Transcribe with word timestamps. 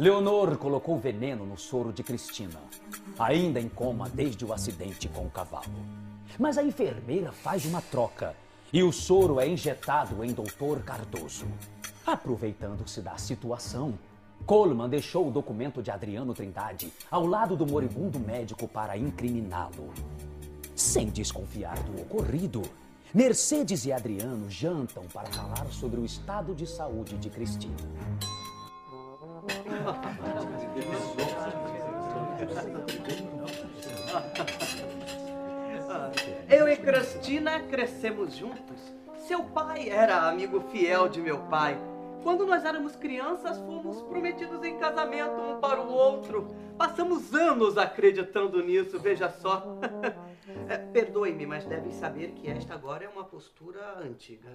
Leonor 0.00 0.56
colocou 0.56 0.98
veneno 0.98 1.44
no 1.44 1.58
soro 1.58 1.92
de 1.92 2.02
Cristina, 2.02 2.58
ainda 3.18 3.60
em 3.60 3.68
coma 3.68 4.08
desde 4.08 4.46
o 4.46 4.52
acidente 4.54 5.06
com 5.10 5.26
o 5.26 5.30
cavalo. 5.30 5.84
Mas 6.38 6.56
a 6.56 6.64
enfermeira 6.64 7.30
faz 7.32 7.66
uma 7.66 7.82
troca 7.82 8.34
e 8.72 8.82
o 8.82 8.92
soro 8.92 9.38
é 9.38 9.46
injetado 9.46 10.24
em 10.24 10.32
Doutor 10.32 10.80
Cardoso. 10.84 11.44
Aproveitando-se 12.06 13.02
da 13.02 13.18
situação, 13.18 13.92
Coleman 14.46 14.88
deixou 14.88 15.28
o 15.28 15.30
documento 15.30 15.82
de 15.82 15.90
Adriano 15.90 16.32
Trindade 16.32 16.90
ao 17.10 17.26
lado 17.26 17.54
do 17.54 17.66
moribundo 17.66 18.18
médico 18.18 18.66
para 18.66 18.96
incriminá-lo. 18.96 19.92
Sem 20.74 21.10
desconfiar 21.10 21.78
do 21.80 22.00
ocorrido, 22.00 22.62
Mercedes 23.12 23.84
e 23.84 23.92
Adriano 23.92 24.48
jantam 24.48 25.04
para 25.12 25.26
falar 25.26 25.66
sobre 25.66 26.00
o 26.00 26.06
estado 26.06 26.54
de 26.54 26.66
saúde 26.66 27.18
de 27.18 27.28
Cristina. 27.28 27.76
Eu 36.48 36.68
e 36.68 36.76
Cristina 36.76 37.60
crescemos 37.60 38.34
juntos. 38.34 38.92
Seu 39.26 39.44
pai 39.44 39.88
era 39.88 40.28
amigo 40.28 40.60
fiel 40.72 41.08
de 41.08 41.20
meu 41.20 41.38
pai. 41.44 41.78
Quando 42.22 42.44
nós 42.44 42.64
éramos 42.64 42.96
crianças, 42.96 43.58
fomos 43.58 44.02
prometidos 44.02 44.62
em 44.64 44.78
casamento 44.78 45.40
um 45.40 45.60
para 45.60 45.80
o 45.80 45.90
outro. 45.90 46.54
Passamos 46.76 47.34
anos 47.34 47.78
acreditando 47.78 48.62
nisso, 48.62 48.98
veja 48.98 49.30
só. 49.30 49.78
É, 50.68 50.78
Perdoe-me, 50.78 51.46
mas 51.46 51.64
devem 51.64 51.90
saber 51.90 52.32
que 52.32 52.50
esta 52.50 52.74
agora 52.74 53.04
é 53.04 53.08
uma 53.08 53.24
postura 53.24 53.98
antiga. 53.98 54.50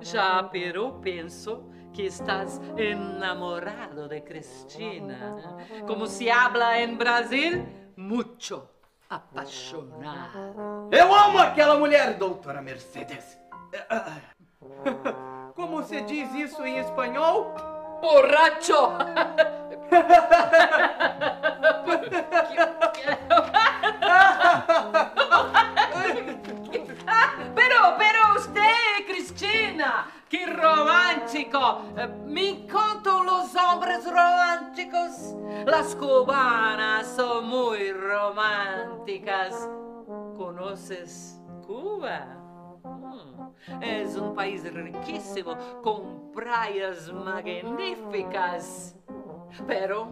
Já, 0.00 0.42
pero 0.44 1.00
penso 1.00 1.64
que 1.92 2.02
estás 2.02 2.60
enamorado 2.76 4.08
de 4.08 4.20
Cristina. 4.20 5.56
Como 5.86 6.06
se 6.06 6.30
habla 6.30 6.78
em 6.80 6.94
Brasil, 6.94 7.66
mucho 7.96 8.68
apaixonado. 9.08 10.88
Eu 10.90 11.14
amo 11.14 11.38
aquela 11.38 11.78
mulher, 11.78 12.18
doutora 12.18 12.60
Mercedes. 12.60 13.38
Como 15.54 15.82
se 15.84 16.00
diz 16.02 16.34
isso 16.34 16.64
em 16.64 16.78
espanhol? 16.78 17.54
Borracho! 18.00 18.74
Pero, 23.04 23.18
Me 32.26 32.50
encantan 32.50 33.26
los 33.26 33.54
hombres 33.56 34.04
románticos. 34.04 35.34
Las 35.66 35.94
cubanas 35.96 37.06
son 37.08 37.48
muy 37.48 37.92
románticas. 37.92 39.68
¿Conoces 40.36 41.40
Cuba? 41.66 42.26
Mm, 42.84 43.82
Es 43.82 44.16
un 44.16 44.34
país 44.34 44.62
riquísimo 44.72 45.56
con 45.82 46.30
praias 46.32 47.10
magníficas. 47.12 48.96
Pero 49.68 50.06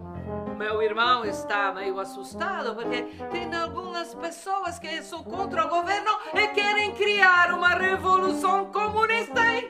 meu 0.56 0.80
irmão 0.80 1.24
está 1.24 1.72
meio 1.72 1.98
assustado 1.98 2.76
porque 2.76 3.02
tem 3.32 3.52
algumas 3.52 4.14
pessoas 4.14 4.78
que 4.78 5.02
são 5.02 5.24
contra 5.24 5.66
o 5.66 5.68
governo 5.68 6.12
e 6.32 6.46
querem 6.48 6.92
criar 6.94 7.52
uma 7.52 7.70
revolução 7.70 8.66
comunista 8.66 9.40
em 9.54 9.68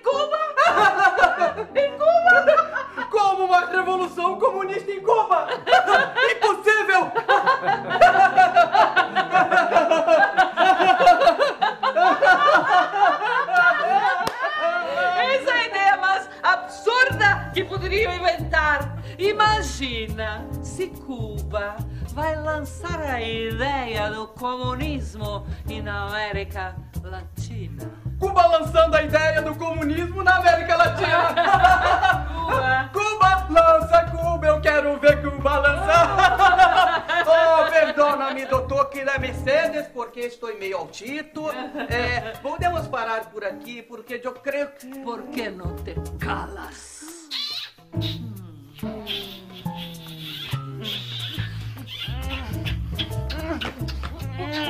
que 17.53 17.65
poderiam 17.65 18.15
inventar. 18.15 18.99
Imagina 19.19 20.47
se 20.63 20.89
Cuba 20.89 21.77
vai 22.15 22.37
lançar 22.37 23.01
a 23.01 23.21
ideia 23.21 24.11
do 24.11 24.27
comunismo 24.29 25.47
na 25.83 26.07
América 26.07 26.75
Latina. 27.03 27.91
Cuba 28.19 28.47
lançando 28.47 28.95
a 28.95 29.03
ideia 29.03 29.43
do 29.43 29.55
comunismo 29.57 30.23
na 30.23 30.37
América 30.37 30.77
Latina! 30.77 31.35
Cuba. 32.33 32.91
Cuba, 32.93 33.47
lança 33.51 34.05
Cuba, 34.11 34.47
eu 34.47 34.61
quero 34.61 34.97
ver 35.01 35.21
Cuba 35.21 35.59
lançar! 35.59 37.05
oh, 37.27 37.71
perdona-me, 37.71 38.47
doutor 38.47 38.91
Kira 38.91 39.19
Mercedes, 39.19 39.89
porque 39.89 40.21
estou 40.21 40.57
meio 40.57 40.79
altito. 40.79 41.51
É, 41.89 42.33
podemos 42.41 42.87
parar 42.87 43.25
por 43.31 43.45
aqui, 43.45 43.83
porque 43.83 44.21
eu 44.23 44.33
creio 44.35 44.69
que... 44.69 45.01
Por 45.01 45.23
que 45.25 45.51
não 45.51 45.75
te 45.77 45.95
calas? 46.19 47.02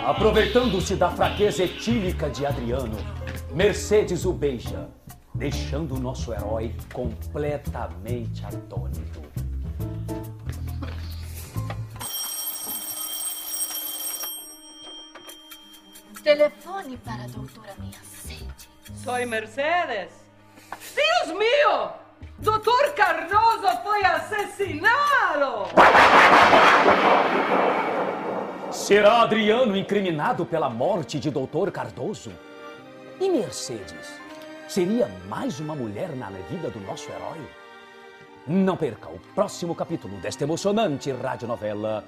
Aproveitando-se 0.05 0.97
da 0.97 1.11
fraqueza 1.11 1.63
etílica 1.65 2.29
de 2.29 2.45
Adriano, 2.45 2.97
Mercedes 3.53 4.25
o 4.25 4.33
beija, 4.33 4.89
deixando 5.35 5.95
o 5.95 5.99
nosso 5.99 6.33
herói 6.33 6.75
completamente 6.93 8.45
atônito. 8.45 9.23
Telefone 16.23 16.97
para 16.99 17.25
a 17.25 17.29
doutora 17.29 17.75
Mercedes. 17.79 18.69
Soy 19.03 19.27
Mercedes. 19.27 20.11
Deus 20.95 21.39
mío! 21.39 22.02
Doutor 22.43 22.93
Cardoso 22.97 23.69
foi 23.85 24.05
assassinado! 24.05 25.69
Será 28.73 29.23
Adriano 29.23 29.77
incriminado 29.77 30.45
pela 30.45 30.69
morte 30.69 31.21
de 31.21 31.31
Dr. 31.31 31.71
Cardoso? 31.71 32.33
E 33.21 33.31
Mercedes? 33.31 34.19
Seria 34.67 35.09
mais 35.29 35.61
uma 35.61 35.77
mulher 35.77 36.17
na 36.17 36.31
vida 36.51 36.69
do 36.69 36.81
nosso 36.81 37.09
herói? 37.13 37.39
Não 38.45 38.77
perca 38.77 39.09
o 39.09 39.21
próximo 39.37 39.73
capítulo 39.73 40.17
desta 40.17 40.43
emocionante 40.43 41.13
radionovela 41.13 42.05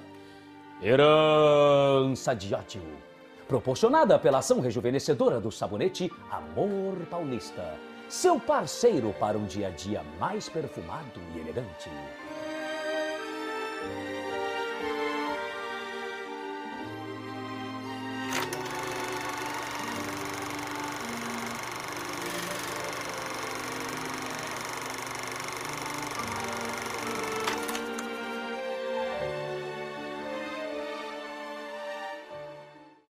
Herança 0.83 2.35
de 2.35 2.53
Ódio, 2.53 2.81
proporcionada 3.47 4.19
pela 4.19 4.39
ação 4.39 4.59
rejuvenescedora 4.59 5.39
do 5.39 5.49
sabonete 5.49 6.11
Amor 6.29 6.97
Paulista, 7.09 7.79
seu 8.09 8.39
parceiro 8.39 9.13
para 9.19 9.37
um 9.37 9.45
dia 9.45 9.67
a 9.67 9.71
dia 9.71 10.03
mais 10.19 10.47
perfumado 10.47 11.19
e 11.35 11.39
elegante. 11.39 11.89